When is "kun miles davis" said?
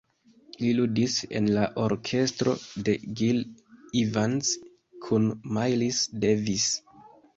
5.05-6.67